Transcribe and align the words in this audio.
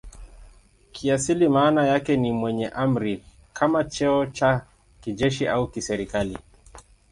Kiasili 0.91 1.47
maana 1.49 1.85
yake 1.87 2.17
ni 2.17 2.31
"mwenye 2.31 2.67
amri" 2.67 3.23
kama 3.53 3.83
cheo 3.83 4.25
cha 4.25 4.65
kijeshi 5.01 5.47
au 5.47 5.67
kiserikali. 5.67 6.37